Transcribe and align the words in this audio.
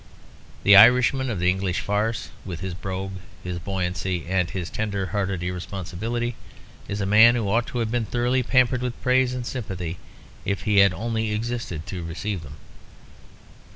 The 0.63 0.75
Irishman 0.75 1.29
of 1.29 1.37
the 1.37 1.51
English 1.51 1.81
farce, 1.81 2.29
with 2.43 2.61
his 2.61 2.73
brogue, 2.73 3.17
his 3.43 3.59
buoyancy, 3.59 4.25
and 4.27 4.49
his 4.49 4.71
tender 4.71 5.05
hearted 5.05 5.43
irresponsibility, 5.43 6.33
is 6.87 7.01
a 7.01 7.05
man 7.05 7.35
who 7.35 7.47
ought 7.47 7.67
to 7.67 7.77
have 7.77 7.91
been 7.91 8.05
thoroughly 8.05 8.41
pampered 8.41 8.81
with 8.81 8.99
praise 9.03 9.35
and 9.35 9.45
sympathy, 9.45 9.99
if 10.43 10.63
he 10.63 10.77
had 10.79 10.91
only 10.95 11.31
existed 11.31 11.85
to 11.85 12.01
receive 12.03 12.41
them. 12.41 12.55